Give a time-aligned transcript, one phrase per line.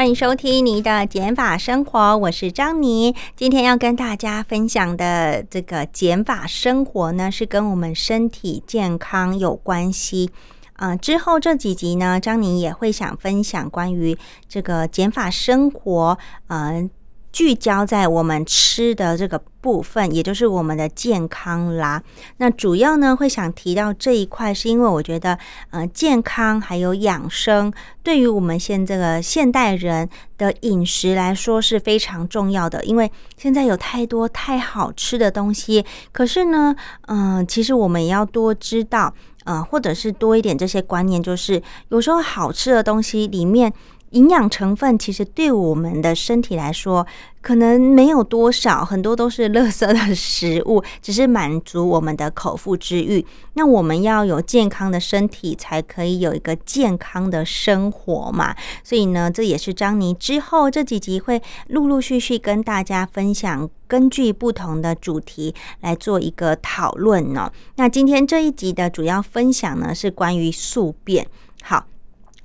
[0.00, 3.14] 欢迎收听你的减法生活，我是张妮。
[3.36, 10.30] 今天要跟大家分享的这个减法生活呢，是跟我们身体健康有关系。
[10.78, 14.16] 嗯，之后这几集呢，张妮也会想分享关于
[14.48, 16.88] 这个减法生活，嗯。
[17.32, 22.02] 聚焦在我们吃的这个部分，也就是我们的健康啦。
[22.38, 25.38] 那主要呢会想提到这一块，是因为我觉得，
[25.70, 32.84] 呃，健康还有养生，对于我们现这个现代人的饮食来说是非常重要的。
[32.84, 36.74] 因为现在有太多太好吃的东西，可是呢，
[37.06, 43.72] 嗯，其实我们也要多知道，呃，或者是多一点这些观念，就是有时候好吃的东西里面。
[44.10, 47.06] 营养成分其实对我们的身体来说，
[47.40, 53.24] 可能没有多少，很多都是垃圾的食物，只是满足我们的口腹之欲。
[53.54, 58.54] 那我们要有健康的身体，才可以有一个健康的生活嘛。
[58.82, 67.50] 所以呢，这也是张妮之后这几集会陆陆续续跟大家分享，根据不同的主题来做一个讨论呢。
[67.76, 71.26] 那今天这一集的主要分享呢，是关于宿便。
[71.62, 71.86] 好。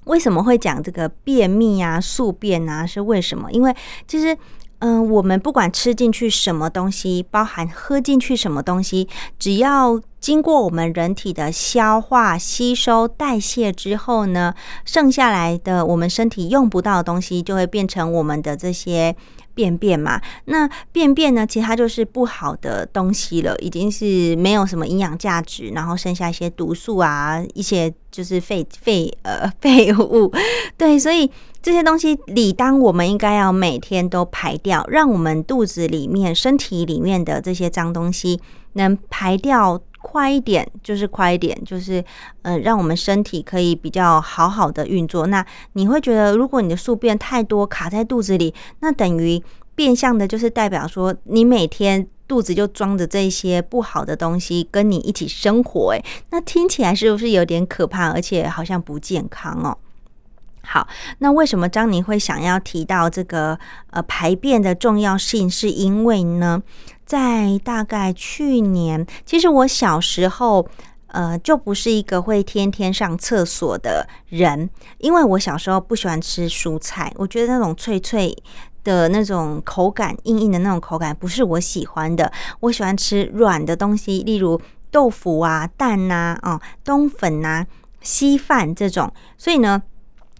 [0.05, 2.85] 为什么会讲这个便秘啊、宿便啊？
[2.85, 3.51] 是为什么？
[3.51, 3.75] 因为
[4.07, 4.35] 其实，
[4.79, 19.15] 嗯，我们不管吃进去什么东西，包含喝进去什么东西，只要经过我们人体的消化、吸收、代谢之后呢，剩下来的我们身体用不到的东西，就会变成我们的这些。
[19.55, 21.47] 便便嘛，那便便呢？
[21.47, 30.31] 其实它就是不好的东西了，已经是没有什么营养价值，然后剩下一些毒素啊，一些就是废 废呃废物。
[30.77, 38.39] 对，所以这些东西理当我们应该要每天都排掉，让我们肚子里面、身体里面的这些脏东西
[38.73, 39.79] 能排掉
[40.15, 42.01] 快一点，就是快一点，就是
[42.43, 45.27] 嗯，让我们身体可以比较好好的运作。
[45.27, 49.43] 那你会觉得，如果你的宿便太多卡在肚子里，那等于
[49.75, 55.91] 变相的就是代表说，你每天肚子就装着这些不好的东西跟你一起生活。
[55.91, 59.77] 诶，那听起来是不是有点可怕，而且好像不健康哦？
[60.67, 60.87] 好，
[61.19, 63.59] 那为什么张宁会想要提到这个
[63.91, 65.47] 呃排便的重要性？
[65.47, 66.63] 是因为呢，
[67.05, 70.67] 在大概去年，其实我小时候
[71.07, 78.35] 呃就不是一个会天天上厕所的人，因为我小时候不喜欢吃蔬菜，我觉得那种脆脆
[78.83, 87.65] 的那种口感、硬硬的那种口感不是我喜欢的，我喜欢吃软的东西，例如豆腐啊、蛋呐、哦冬粉呐、
[88.01, 89.83] 稀饭这种，所以呢。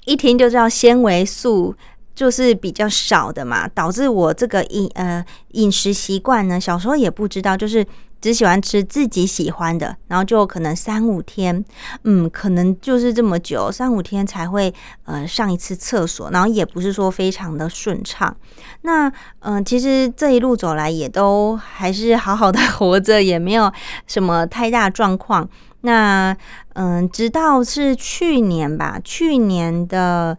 [0.07, 1.73] 一听就知道纤维素
[2.15, 7.85] 就是比较少的嘛，导致我这个饮呃饮食习惯呢，小时候也不知道，就是
[8.21, 11.63] 只喜欢吃自己喜欢的，然后就可能三五天，
[12.03, 14.73] 嗯，可能就是这么久，三五天才会
[15.03, 18.35] 呃上一次厕所，然后也不是说非常的顺畅。
[18.81, 23.71] 那嗯，其实这一路走来也都还是好好的活着，也没有
[24.07, 25.47] 什么太大状况。
[25.81, 26.35] 那
[26.73, 30.35] 嗯，直到是去年吧，去年的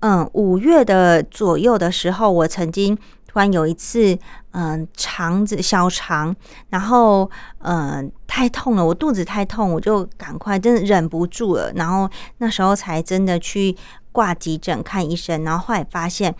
[0.00, 2.96] 嗯五月的左右的时候，我曾经
[3.26, 4.18] 突然有一次
[4.52, 6.34] 嗯肠子小肠，
[6.68, 13.76] 然后嗯太痛了，我肚子太痛，我就赶快真的忍不住了，然后那时候才真的去
[14.12, 16.34] 挂急诊看医生，然后后来发现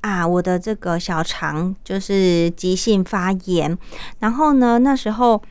[0.00, 3.76] 啊，我的这个小肠就是急性发炎，
[4.18, 5.42] 然后呢那时候。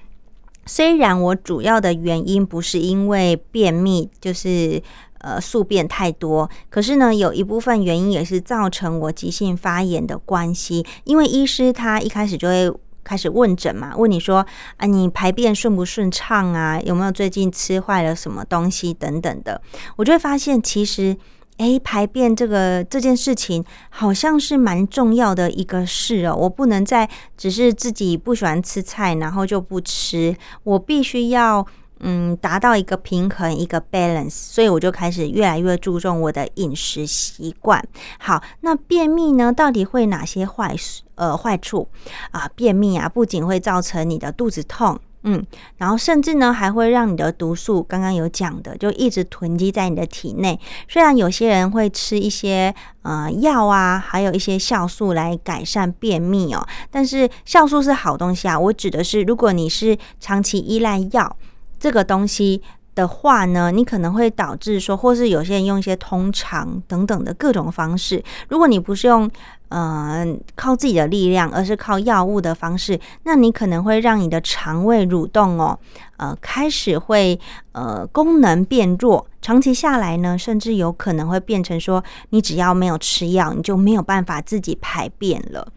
[0.66, 4.82] 虽然我主要的原因不是因为便秘，就是
[5.24, 10.86] 呃宿便太多，可是呢，有一部分原因也是造成我急性发炎的关系。
[11.06, 12.72] 因为医师他一开始就会
[13.04, 14.46] 开始问诊嘛，问你说
[14.78, 16.80] 啊，你排便顺不顺畅啊？
[16.86, 19.60] 有没有最近吃坏了什么东西等等的？
[19.96, 21.18] 我就会发现其实。
[21.58, 26.36] 哎，排便这个这件事情好像是蛮重要的一个事哦。
[26.36, 27.08] 我不能再
[27.38, 30.36] 只是自己不喜欢吃菜，然后就不吃。
[30.64, 31.64] 我必须要
[32.04, 34.30] 嗯达到一个平衡，一个 balance。
[34.30, 37.84] 所以我就开始越来越注重我的饮食习惯。
[38.20, 40.76] 好，那便秘呢，到底会哪些坏
[41.16, 41.88] 呃坏处
[42.32, 42.48] 啊？
[42.56, 45.00] 便秘啊，不仅会造成你的肚子痛。
[45.26, 45.42] 嗯，
[45.78, 50.60] 然后甚至呢还会让你的毒素，刚刚有讲的，就一直囤积在你的体内。
[50.90, 58.60] 虽然有些人会吃一些呃药啊，还有一些酵素来改善便秘哦，但是酵素是好东西啊。
[58.60, 61.38] 我指的是，如果你是长期依赖药
[61.84, 62.62] 这个东西。
[62.96, 68.24] 的话呢，你可能会导致说，或是有些人用一些通肠等等的各种方式。
[68.50, 69.28] 如果你不是用
[69.70, 75.80] 呃靠自己的力量，而是靠药物的方式，那你可能会让你的肠胃蠕动哦，
[76.18, 77.40] 呃开始会
[77.72, 79.26] 呃功能变弱。
[79.42, 85.68] 长期下来呢，甚至有可能会变成说，你只要没有吃药，你就没有办法自己排便了。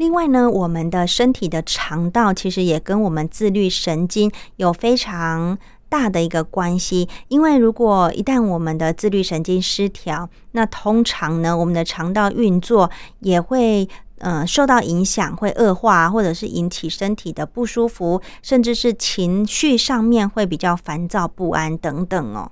[0.00, 5.58] 另外呢，我们的身体的肠道其实也跟我们自律神经有非常
[5.90, 7.06] 大的一个关系。
[7.28, 13.86] 因为如果一旦我们的自律神经失调，那通常呢，我们的肠道运作也会
[14.20, 22.50] 呃受到影响，会恶化，或者是引起身体的不舒服，甚至是情绪上面会比较烦躁不安等等哦。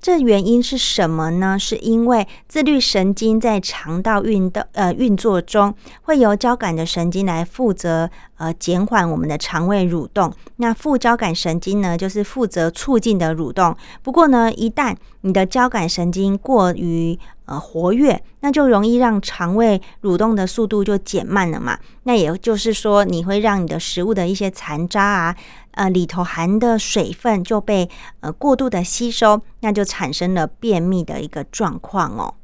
[0.00, 1.58] 这原因是什么呢？
[1.58, 10.32] 是因为自律神经在肠道运动呃运作中，会由交感的神经来负责呃减缓我们的肠胃蠕动。
[10.56, 13.74] 那副交感神经呢，就是负责促进的蠕动。
[14.02, 21.78] 不过呢，一旦你的交感神经过于呃活跃，那就容易让肠胃蠕动的速度就减慢了嘛。
[22.02, 25.34] 那也就是说，你会让你的食物的一些残渣啊。
[25.74, 27.88] 呃，里头含的水分就被
[28.20, 32.34] 呃过度的吸收，那就产生了便秘的一个状况哦。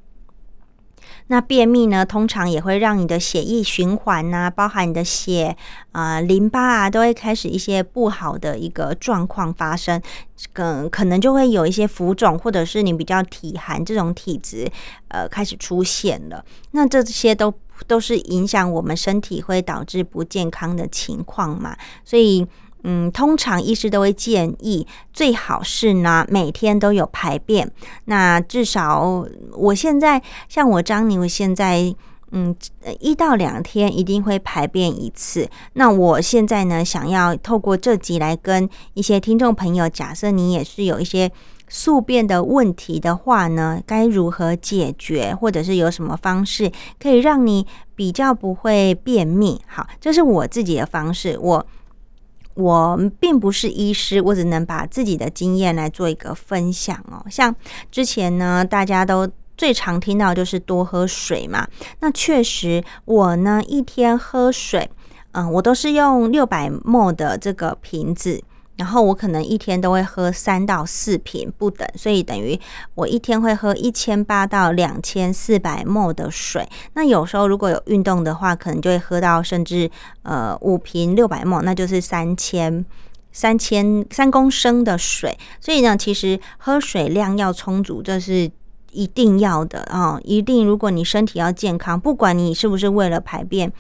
[1.29, 5.57] 那便秘呢，通常也会让你的血液循环呐，包含你的血
[5.93, 10.03] 啊、淋巴啊，都会开始一些不好的一个状况发生，
[10.53, 14.69] 可可能就会有一些浮肿，或者是你比较体寒这种体质，
[15.07, 16.45] 呃，开始出现了。
[16.73, 17.55] 那这些都
[17.87, 22.45] 都是影响我们身体，会导致不健康的情况嘛，所以。
[22.83, 27.71] 嗯，通常医师都会建议，最好是呢每天都有排便。
[28.07, 31.95] 那至少我现在像我张宁，我现在
[32.33, 32.55] 嗯
[32.99, 35.49] 一到两天一定会排便一次。
[35.75, 41.31] 那我现在呢，想要透过这集来跟一些听众朋友，假设你也是有一些
[41.69, 49.61] 宿便的问题的话呢，该如何解决，或者是有什么方式可以让你比较不会便秘？
[49.67, 51.67] 好，这是我自己的方式，我。
[52.55, 57.25] 我并不是医师，我只能把自己的经验来做一个分享哦。
[57.31, 57.55] 像
[57.91, 61.67] 之前呢，大家都最常听到就是多喝水嘛。
[62.01, 64.91] 那确实，我呢一天喝水，
[65.33, 68.43] 嗯，我都是用六百 ml 的这个瓶子。
[68.81, 72.59] 然后我可能一天都会喝三到四瓶不等，所以等于
[72.95, 76.67] 我一天会喝一千八到两千四百 m 的水。
[76.95, 79.91] 那有时候如果有运动的话，可能就会喝到甚至
[80.23, 82.83] 呃五瓶六百 m 那就是三千
[83.33, 85.39] 三千三公升的水。
[85.61, 88.51] 所以呢，其实喝水量要充足，这是。
[88.93, 90.19] 一定要的啊！
[90.25, 93.73] 一定，如果你身体要健康，不管你是不是为了排便，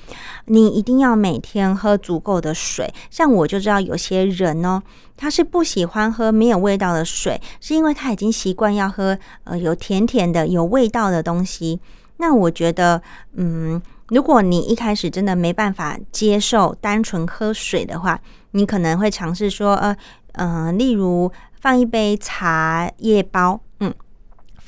[0.46, 2.92] 你一定要每天喝足够的水。
[3.10, 4.82] 像我就知道有些人呢，
[5.16, 11.80] 他是不喜欢喝没有味道的水，是因为他已经习惯要喝呃有甜甜的、有味道的东西。
[12.18, 13.00] 那我觉得，
[13.34, 18.20] 嗯，如果你一开始真的没办法接受单纯喝水的话，
[18.50, 19.96] 你可能会尝试说，呃，
[20.32, 23.60] 嗯，例如放一杯茶叶包，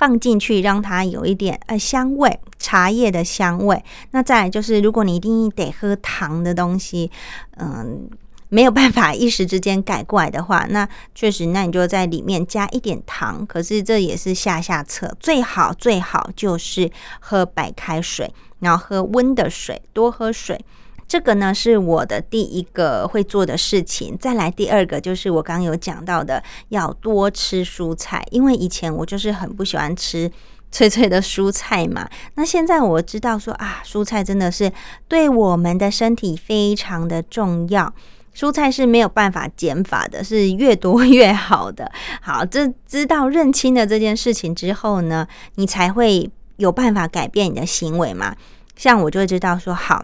[0.02, 3.80] 放进去，让它有一点呃香味，茶叶的香味。
[4.10, 7.08] 那再来就是，如果你一定得喝糖的东西，
[7.56, 8.10] 嗯，
[8.48, 13.46] 没有办法一时之间改过来的话， 那确实，那你就在里面加一点糖。
[13.46, 16.90] 可是这也是下下策，最好最好就是
[17.20, 18.28] 喝白开水，
[18.58, 20.64] 然后喝温的水，多喝水。
[21.06, 30.30] 这个呢是我的第一个会做的事情，再来第二个就是我刚刚有讲到的，要多吃蔬菜，因为以前我就是很不喜欢吃
[30.70, 32.08] 脆脆的蔬菜嘛。
[32.36, 34.72] 那现在我知道说啊，蔬菜真的是
[35.06, 37.92] 对我们的身体非常的重要，
[38.34, 41.92] 蔬菜是没有办法减法的，是越多越好的。
[42.22, 48.34] 好，这知道认清了这件事情之后呢，你才会有办法改变你的行为嘛。
[48.74, 50.02] 像我就会知道说好。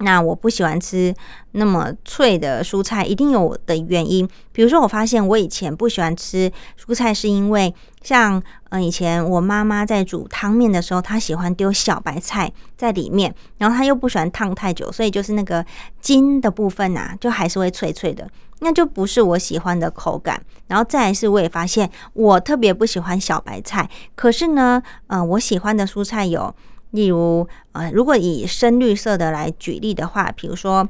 [0.00, 1.12] 那我不喜欢吃
[1.52, 4.28] 那么脆的蔬菜，一定有的原因。
[4.52, 6.50] 比如说，我发现我以前不喜欢吃
[6.80, 8.40] 蔬菜，是因为像
[8.70, 15.64] 嗯，以前我妈妈在煮汤面的时候，她喜欢丢小白菜在里面，然后她又不喜欢烫太久，所以就是那个
[16.00, 18.28] 筋的部分呐，就还是会脆脆的，
[18.60, 20.40] 那就不是我喜欢的口感。
[20.68, 26.54] 然后再来是，我也发现我特别不喜欢小白菜，可是呢，嗯，我喜欢的蔬菜有。
[26.90, 30.88] 例如，呃，如果以深绿色的来举例的话，比如说，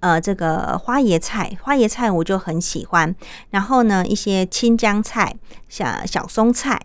[0.00, 3.14] 呃这个花椰菜，花椰菜我就很喜欢。
[3.50, 5.36] 然后呢，一些青江菜、
[5.68, 6.80] 小小松菜。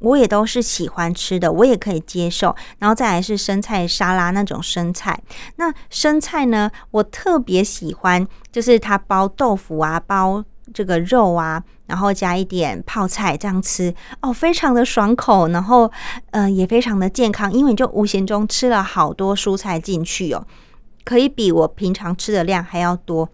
[0.00, 2.54] 我也都是喜欢吃的，我也可以接受。
[2.78, 5.20] 然后再来是生菜沙拉那种生菜。
[5.56, 15.90] 那生菜呢，我特别喜欢，就是它包豆腐啊，包这个肉啊，然后加一点泡菜这样吃哦，非常的爽口，然后
[16.30, 20.46] 呃也非常的健康，因为你就无形中吃了好多蔬菜进去哦，
[21.04, 23.28] 可以比我平常吃的量还要多。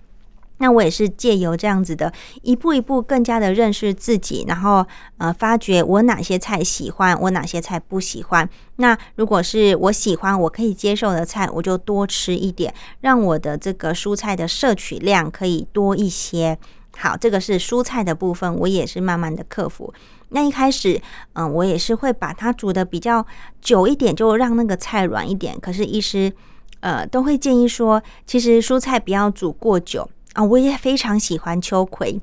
[0.59, 2.13] 那我也是借由这样子的，
[2.43, 4.87] 一步一步更加的认识自己，然后
[5.19, 8.49] 呃，发觉我哪些菜喜欢，我哪些菜不喜欢。
[8.77, 16.57] 那如果是我喜欢、我可以接受的菜，我就多吃一点，让我的这个蔬菜的摄取量可以多一些。
[16.97, 19.93] 好，这个是蔬菜的部分，我也是慢慢的克服。
[20.31, 21.01] 那一开始，
[21.35, 23.25] 嗯，我也是会把它煮的比较
[23.61, 25.59] 久一点，就让那个菜软一点。
[25.61, 26.33] 可是医师
[26.81, 30.09] 呃都会建议说，其实蔬菜不要煮过久。
[30.33, 32.21] 啊，我也非常喜欢秋葵，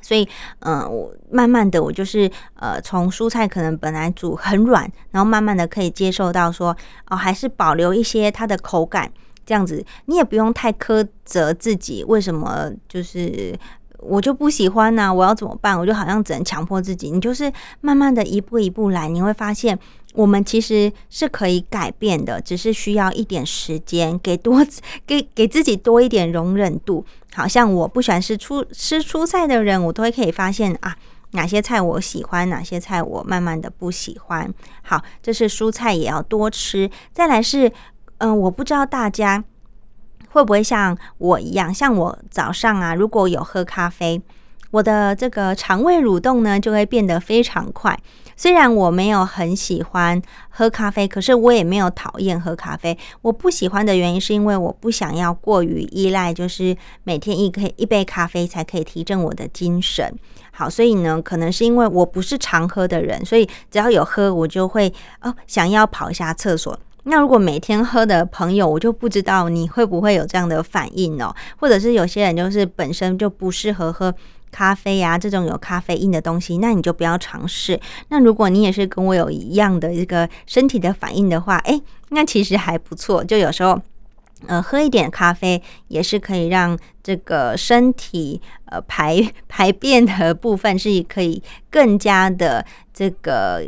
[0.00, 0.28] 所以，
[0.60, 6.76] 嗯，我慢慢的，我就是呃，从蔬菜可能本来煮很软，然后慢慢的可以接受到说，
[7.08, 9.12] 哦，还是保留一些它的口感，
[9.46, 13.56] 这样子，你也不用太苛责自己，为什么就是。
[14.02, 15.78] 我就不喜欢呢，我要怎么办？
[15.78, 17.10] 我就好像只能强迫自己。
[17.10, 19.78] 你就是慢慢的一步一步来，你会发现
[20.14, 24.66] 我们其实是可以改变的，只是需要一点时间，给多
[25.06, 27.04] 给给自己多一点容忍度。
[27.34, 30.96] 好像我不喜欢吃蔬吃蔬菜的人，我都会可以发现啊，
[31.32, 34.52] 哪些菜我喜欢，哪些菜我慢慢的不喜欢。
[34.82, 36.90] 好，这是蔬菜也要多吃。
[37.12, 37.70] 再来是，
[38.18, 39.44] 嗯，我不知道大家。
[40.32, 41.72] 会不会像我一样？
[41.72, 44.20] 像我早上啊，如果有喝咖啡，
[44.70, 47.98] 我的这个肠胃蠕动呢就会变得非常快。
[48.36, 52.96] 虽然我没有很喜欢喝咖啡，可是我也没有讨厌喝咖啡。
[53.20, 60.10] 我不喜欢的原因是因为我不想要过于依赖，就是每天一可以一杯咖啡才可以提振我的精神。
[60.52, 66.78] 好，所以呢，可能是因为我不是常喝的人，所以只要有喝，我就会哦想要跑一下厕所。
[67.04, 74.14] 那如果每天喝的朋友，我就不知道你会不会有这样的反应哦，或者是有些人就是本身就不适合喝
[74.50, 77.80] 咖啡呀这种有咖啡因的东西，那你就不要尝试。
[78.08, 81.80] 那如果你也是跟我有一样的一个身体的反应的话，哎，
[82.10, 83.24] 那其实还不错。
[83.24, 83.80] 就有时候，
[84.46, 93.64] 呃，喝一点咖啡也是可以让这个身体呃排排便的部分是可以更加的这个。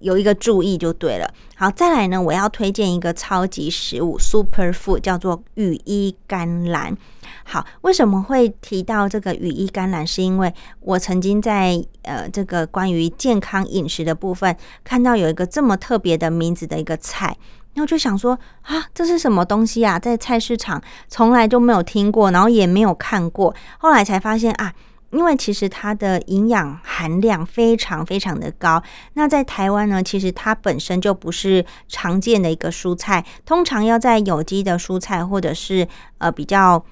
[0.00, 1.28] 有一个注意就对了。
[1.56, 6.96] 好，再来呢，我要推荐一个超级食物 super food，叫做羽衣甘蓝。
[7.44, 10.06] 好，为什么会提到这个羽衣甘蓝？
[10.06, 17.36] 是因为我曾经在呃这个关于健康饮食的部分看到有一个这么特别的名字的一个菜，
[17.74, 19.98] 然后就想说啊，这是什么东西啊？
[19.98, 24.74] 在菜市场从来就没有听过，然后也没有看过，后来才发现啊。
[25.16, 28.82] 因为其实它的营养含量非常非常的高，
[29.14, 36.84] 那在台湾呢，其实它本身就不是常见的一个蔬菜，通常要在有机的蔬菜或者是呃比较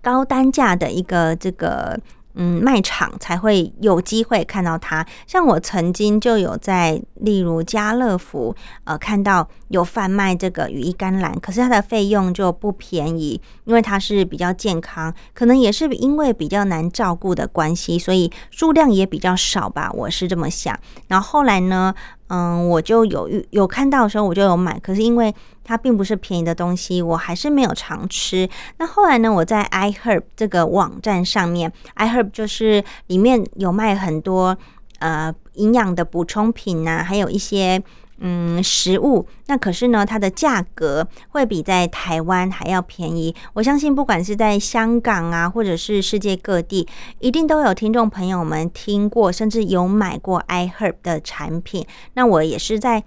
[0.00, 2.00] 高单价的一个这个。
[2.36, 5.06] 嗯，卖场才会有机会看到它。
[5.24, 20.78] 像我曾经就有在，例如家乐福，呃，看到有贩卖这个羽衣甘蓝，可是它的费用就不便宜，因为它是比较健康，可能也是因为比较难照顾的关系，所以数量也比较少吧，我是这么想。
[21.08, 21.92] 然后后来呢？
[22.28, 24.78] 嗯，我就有有看到的时候，我就有买。
[24.80, 28.48] 可是因为它并不是便宜的东西，我还是没有常吃。
[28.78, 34.56] 那后来呢，我在 iHerb 这个网站上面，iHerb 就是里面有卖很多
[35.00, 37.82] 呃营养的补充品呐，还有一些。
[38.18, 43.34] 嗯，食物那可是呢，它的价格会比在台湾还要便宜。
[43.54, 46.86] 我相信，不管是在香港啊，或者是世界各地，
[47.18, 51.84] 一定都有听众朋友们听过，甚至有买过 iHerb 的产品。
[52.14, 53.02] 那我也是在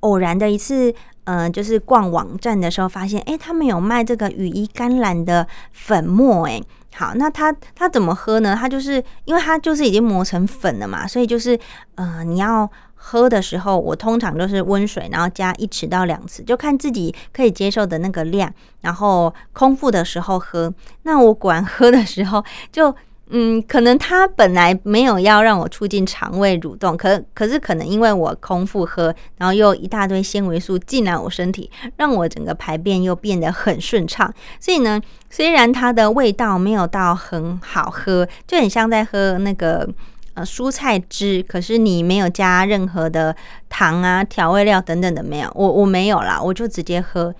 [0.00, 6.62] 偶然的一次，呃，就是逛网站的时候，发现，哎，他们有卖这个羽衣甘蓝的粉末，哎，
[6.94, 8.56] 好，那它它怎么喝呢？
[8.58, 11.58] 它就是因为它就是已经磨成粉了嘛，所以就是，
[11.96, 12.70] 呃，你要。
[13.04, 18.50] 喝的时候，我通常都是温水，然后加一匙到两匙，就看自己可以接受的那个量。
[18.80, 20.72] 然后空腹的时候喝。
[21.02, 22.94] 那我果然喝的时候，就
[23.34, 34.32] 嗯，可能它本来没有要让我促进肠胃蠕动，可可是可能因为我空腹喝，然后又一大堆纤维素进来我身体，让我整个排便又变得很顺畅。
[34.60, 39.88] 所以呢，虽然它的味道没有到很好喝，就很像在喝那个。
[40.34, 43.36] 呃，蔬菜汁，可是你没有加任何的
[43.68, 47.34] 糖啊、调味料等等的没有，我我没有啦，我就直接喝。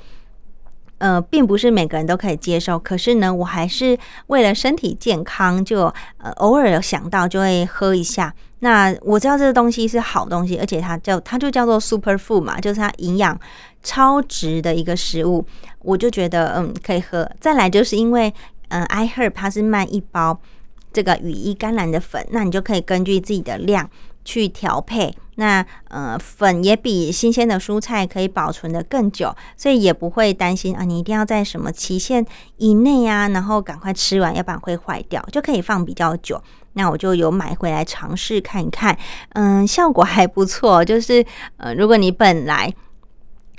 [0.98, 2.78] 呃，并不是每个人都可以接受。
[2.78, 8.32] 可是呢，我还是为了身体健康，就呃偶尔有想到就会喝一下。
[8.60, 13.36] 那我知道这个东西是好东西，而且它叫它就叫做 super food 嘛，就是它营养
[13.82, 15.44] 超值的一个食物，
[15.80, 17.28] 我就觉得嗯可以喝。
[17.40, 18.32] 再来就是因为
[18.68, 20.38] 嗯 i herb 它是卖一包
[20.92, 23.88] 这个羽衣甘蓝的粉，那你就可以根据自己的量
[24.24, 25.14] 去调配。
[25.36, 32.24] 那呃粉也比新鲜的蔬菜可以保存的更久，所以也不会担心啊，你一定要在什么期限
[32.58, 36.40] 以内啊，然后赶快吃完，要不然会坏掉，就可以放比较久。
[36.74, 38.96] 那我就有买回来尝试看一看，
[39.30, 40.84] 嗯，效果还不错。
[40.84, 41.24] 就是
[41.56, 42.72] 呃，如果你本来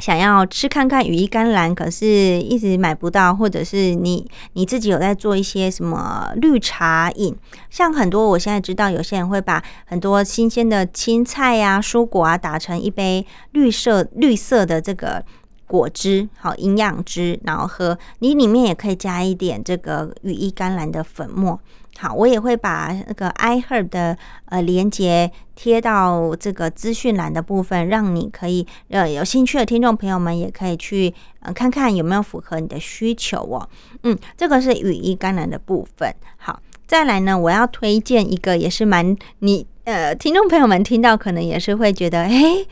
[0.03, 2.05] 想要吃看看羽衣甘蓝，可是
[2.41, 7.33] 一直买不到，或者是你你自己有在做一些什么绿茶饮，
[7.69, 15.23] 像很多我现在知道有些人会把很多新鲜的青菜呀、蔬果啊打成一杯绿色绿色的这个
[15.67, 17.97] 果汁，好营养汁，然后喝。
[18.19, 21.57] 你里面也可以加一点这个羽衣甘蓝的粉末。
[21.99, 33.69] 好，我也会把那个 iHerb 的呃连接贴到这个资讯栏的部分，让你可以呃有兴趣的听众朋友们也可以去呃看看有没有符合你的需求哦。
[34.01, 36.13] 嗯，这个是羽衣甘蓝的部分。
[36.37, 42.65] 好，再来呢，我要推荐一个也是蛮你呃听众朋友们听到可能也是会觉得，哎，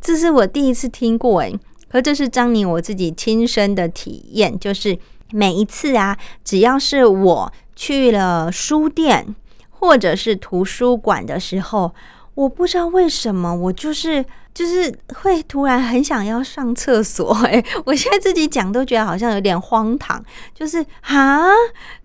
[0.00, 1.52] 这是我第一次听过哎，
[1.88, 4.98] 可这是张宁我自己亲身的体验，就是
[5.30, 7.52] 每一次啊，只要是我。
[7.80, 9.34] 去了书店
[9.70, 11.94] 或者是图书馆的时候，
[12.34, 14.22] 我不知道为什么，我就是
[14.52, 17.32] 就是会突然很想要上厕所。
[17.46, 20.22] 哎， 我现在自己讲都觉得好像有点荒唐，
[20.54, 21.48] 就是啊，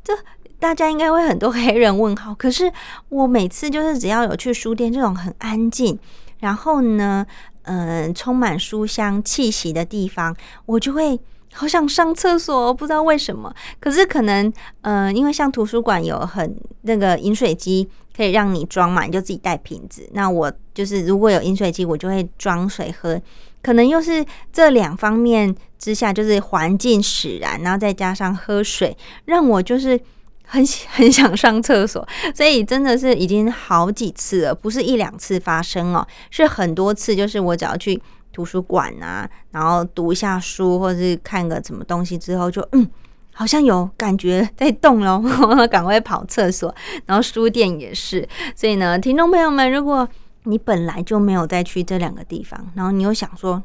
[0.02, 0.14] 这
[0.60, 2.34] 大家应该会很多黑人问号。
[2.34, 2.72] 可是
[3.10, 6.00] 我每次就是只要有去书店这种很安静，
[6.40, 7.26] 然后呢，
[7.64, 10.34] 嗯，充满书香气息的地方，
[10.68, 11.20] 我就会。
[11.56, 13.54] 好想上厕所，不知道为什么。
[13.80, 20.08] 可是可能，嗯，因为像图书馆有很那个饮水机，可以让你装嘛，你就自己带瓶子。
[20.12, 23.20] 那我就是如果有饮水机，我就会装水喝。
[23.62, 30.00] 可能又是这两方面之下，就是环境使然，然后再加上喝水，让我就是
[30.46, 32.06] 很 很想上厕所。
[32.36, 37.16] 所以真的是已经好几次了，不是一两次发生哦，是很多次。
[37.16, 38.02] 就是我只要去。
[38.36, 42.86] 图书馆啊，然后读一下书，或者是看个什么东西之后，就嗯，
[43.34, 45.24] 好像有感觉在动喽，
[45.72, 46.76] 赶快跑厕所。
[47.06, 50.06] 然后书店也是，所以呢，听众朋友们，如果
[50.44, 53.64] 你本来就没有再去这两个地方，然后你又想说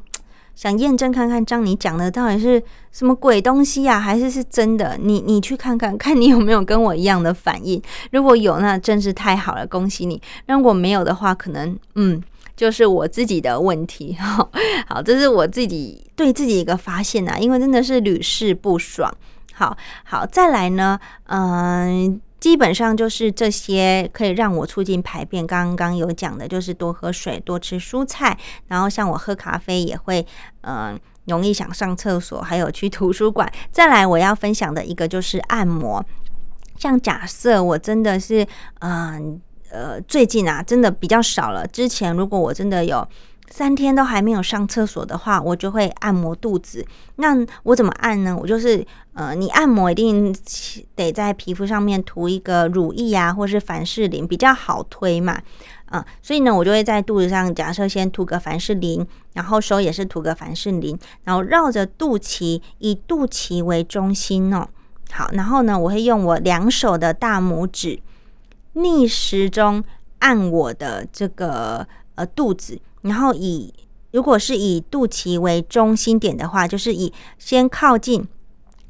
[0.55, 4.97] 想验证看看张你讲的到底是什么鬼东西啊，还是是真的？
[4.97, 7.81] 你你去看看，看你有没有跟我一样的反应。
[8.11, 10.21] 如果有，那真是太好了，恭喜你。
[10.47, 12.23] 如果没有的话，可能嗯。
[12.61, 14.15] 就是我自己的问题，
[14.87, 19.11] 好，这是我自己对自己一个发现呐，因为真的是屡试不爽。
[19.55, 25.47] 好好，再来呢，嗯，基本上就是这些可以让我促进排便。
[25.47, 30.23] 刚刚有讲的，就是多喝水，多吃蔬菜，然后像我喝咖啡也会，
[30.61, 33.51] 嗯，容易想上厕所，还有去图书馆。
[33.71, 36.05] 再来，我要分享的一个就是按摩，
[36.77, 38.45] 像假设我真的是，
[38.81, 39.41] 嗯。
[39.71, 41.65] 呃最近啊，真的比较少了。
[41.65, 43.07] 之前如果我真的有
[43.49, 46.85] 三天都还没有上厕所的话，我就会按摩肚子。
[47.17, 48.37] 那我怎么按呢？
[48.39, 50.33] 我就是呃，你按摩一定
[50.95, 55.41] 得在皮肤上面涂一个乳液啊，或是凡士林，比较好推嘛。
[55.93, 64.65] 嗯，所以呢，我就会在肚子上，假设先涂个凡士林，然后手也是涂个凡士林，然后绕着肚脐，以肚脐为中心哦。
[65.11, 67.99] 好，然后呢，我会用我两手的大拇指。
[68.73, 69.83] 逆时钟
[70.19, 73.73] 按我的这个呃肚子，然后以
[74.11, 78.25] 如果是以肚脐为中心点的话，就是以先靠近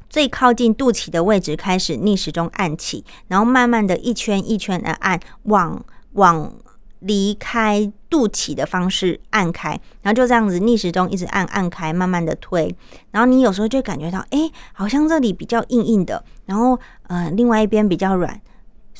[0.08, 6.52] 最靠近肚脐的位置开始逆时钟按起，然后慢慢的一圈一圈的按，往往
[7.00, 9.70] 离开肚脐的方式按开，
[10.02, 12.72] 然后就这样子逆时钟一直按按开，慢慢的推，
[13.10, 18.40] 然后你有时候就感觉到，哎，好像这里比较硬硬的，然后呃另外一边比较软。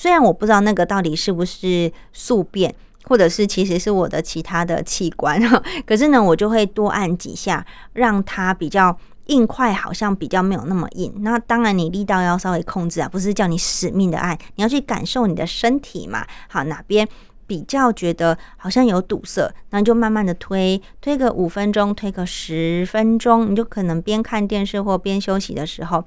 [0.02, 5.40] 虽然我不知道那个到底是不是宿便，或者是其实是我的其他的器官，
[5.86, 11.14] 可是呢，我就会多按几下，让它比较硬块，好像比较没有那么硬。
[11.18, 16.26] 那当然，你力道要稍微控制啊，不是叫你死命的按，你要去感受你的身体嘛。
[16.48, 17.06] 好，哪边
[17.46, 26.04] 比较觉得好像有堵塞，那你就慢慢的推，推个五分钟，推个十分钟，你就可能边看电视或边休息的时候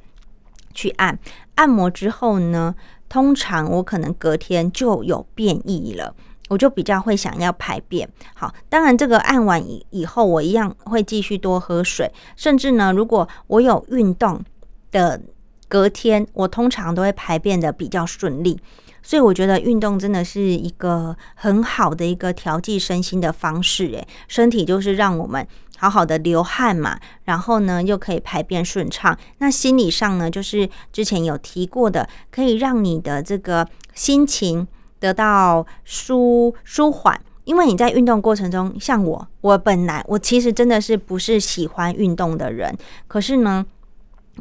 [0.74, 1.18] 去按。
[1.56, 2.76] 按摩之后呢？
[3.08, 6.14] 通常我可能隔天就有变异了，
[6.50, 8.08] 我就比较会想要排便。
[8.34, 14.44] 好，当然这个按完以以后，我一样会继续多喝水，甚至呢，如果我有运动
[14.92, 15.22] 的
[15.68, 18.60] 隔天，我通常都会排便的比较顺利。
[19.08, 23.86] 所以我觉得运动真的是一个很好的一个调剂身心的方式。
[23.90, 29.16] 诶，身体就是让我们好好的流汗嘛，然后呢又可以排便顺畅。
[29.38, 34.68] 那心理上呢，就是之前有提过的，可以让你的这个心情
[35.00, 37.22] 得到舒舒缓。
[37.44, 42.76] 因为你在运动过程中，像我，我本来我其实真的是不是喜欢运动的人，
[43.08, 43.64] 可是呢。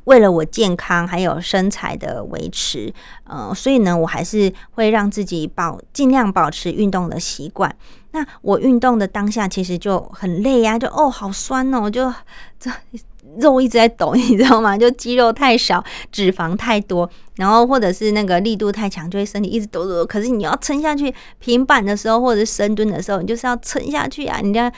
[0.05, 2.93] 为了我健康还有身材的维持，
[3.25, 7.75] 呃，所以呢，我还是会让自己保尽量保持运动的习惯。
[8.11, 12.13] 那我运动的当下其实就很累呀，就哦好酸哦，就
[12.59, 12.71] 这
[13.39, 14.77] 肉一直在抖，你知道吗？
[14.77, 20.05] 就肌肉太少，脂肪太多，然后或者是那个力度太强，就会身体一直抖抖。
[20.05, 24.39] 可是你要撑下去，平板的时候或者深蹲的时候，你就是要撑下去啊！
[24.41, 24.71] 你要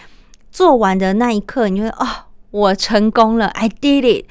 [0.51, 2.07] 做完的那一刻，你会哦。
[2.51, 4.27] 我成功了，I did it！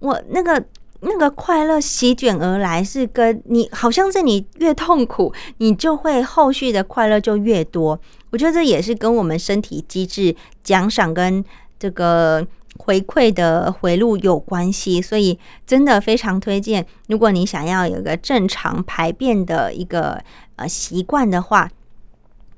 [0.00, 0.64] 我那个
[1.00, 7.98] 那个快乐席卷而来，是跟你好像是你越痛苦，你就会后续的快乐就越多。
[8.30, 11.44] 我觉得这也是跟我们身体机制奖赏跟
[11.78, 12.46] 这个
[12.78, 16.86] 回馈的回路有关系，所以真的非常推荐。
[17.08, 20.22] 如果你想要有一个正常排便的一个
[20.56, 21.70] 呃习惯的话。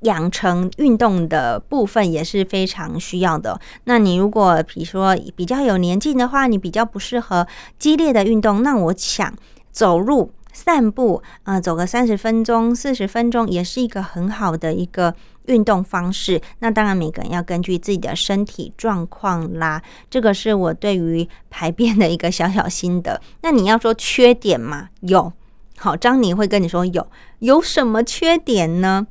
[0.01, 3.59] 养成运动的部分也是非常需要的。
[3.85, 7.47] 那你如果比如说比较有年纪的话，你比较不适合
[7.79, 9.33] 激烈的运动，那我想
[9.71, 15.13] 走路、散步，呃，走个三十分钟、四十分钟，也是一个很好的一个
[15.45, 16.41] 运动方式。
[16.59, 19.81] 那当然，每个人要根据自己的身体状况啦。
[20.09, 23.19] 这个是我对于排便的一个小小心得。
[23.41, 24.89] 那你要说缺点嘛？
[25.01, 25.31] 有。
[25.77, 27.05] 好，张妮会跟你说有
[27.39, 29.05] 有什么缺点呢？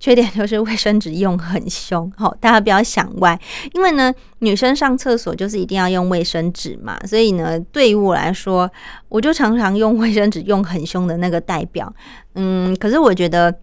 [0.00, 3.38] 缺点就是卫生纸用很凶，好，大家不要想歪。
[3.74, 8.68] 因为呢，女生上厕所就是一定要用卫生纸嘛，所以呢，对于我来说，
[9.10, 11.92] 我就常常用卫生纸用很凶的那个代表。
[12.34, 13.54] 嗯，可是我觉得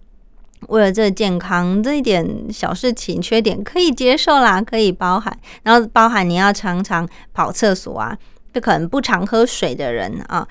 [0.67, 5.35] 为了这健康这一点小事情，缺点可以接受啦，可以包含。
[5.63, 8.15] 然后包含你要常常跑厕所啊，
[8.53, 10.47] 就可能不常喝水的人啊。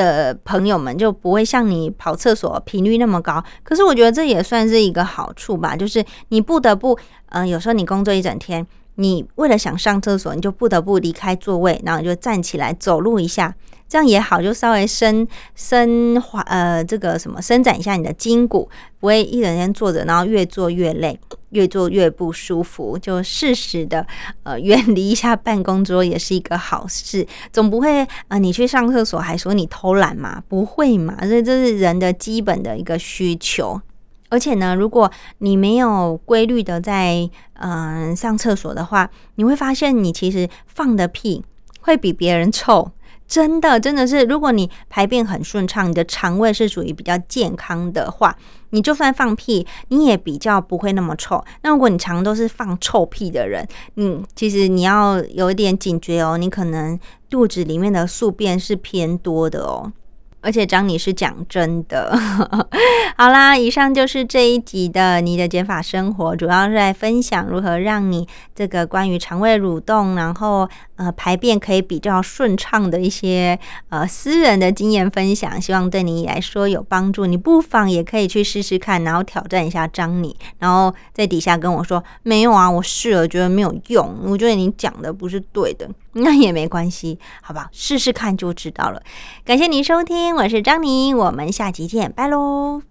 [0.00, 13.54] 的朋友们就不会像你跑厕所频率那么高，可是我觉得这也算是一个好处吧，就是你不得不，嗯，有时候你工作一整天，你为了想上厕所，你就不得不离开座位，然后就站起来走路一下。
[13.90, 15.26] 这样也好，就稍微伸
[15.56, 22.96] 伸滑呃，这个什么伸展一下你的筋骨，不会一整天坐着，然后越坐越累，越坐越不舒服。
[22.96, 24.06] 就适时的
[24.44, 30.40] 呃 远离一下办公桌也是一个好事，总不会啊你去上厕所还说你偷懒嘛？
[30.46, 31.16] 不会嘛？
[31.26, 33.80] 所以这是人的基本的一个需求。
[34.28, 41.44] 而且呢，如果你没有规律的在嗯上厕所的话，你会发现你其实放的屁
[41.80, 42.92] 会比别人臭。
[43.30, 48.36] 真的，真的是，如果你排便很顺畅，你的肠胃是属于比较健康的话，
[48.70, 51.42] 你就算放屁，你也比较不会那么臭。
[51.62, 53.64] 那如果你常都是放臭屁的人，
[53.94, 56.98] 嗯，其实你要有一点警觉哦，你可能
[57.30, 59.92] 肚子里面的宿便是偏多的哦。
[60.42, 62.16] 而且张你是讲真的，
[63.16, 73.58] 好啦，以上就是这一集的你的减法生活，主要是在分享如何让你这个关于肠胃蠕动，然后呃排便可以比较顺畅的一些
[73.90, 77.26] 呃私人的经验分享，希望对你来说有帮助。
[77.26, 85.86] 你不妨也可以去试试看，然后挑战一下张你，然后在底下跟我说没有啊，我试了觉得没有用，我觉得你讲的不是对的。
[86.12, 89.02] 那也没关系，好吧，试试看就知道了。
[89.44, 92.82] 感谢您收听，我是张宁，我们下期见，拜喽。